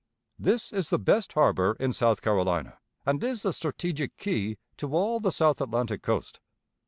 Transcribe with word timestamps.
This 0.39 0.73
is 0.73 0.89
the 0.89 0.97
best 0.97 1.33
harbor 1.33 1.77
in 1.79 1.91
South 1.91 2.23
Carolina, 2.23 2.79
and 3.05 3.23
is 3.23 3.43
the 3.43 3.53
strategic 3.53 4.17
key 4.17 4.57
to 4.77 4.95
all 4.95 5.19
the 5.19 5.31
South 5.31 5.61
Atlantic 5.61 6.01
coast. 6.01 6.39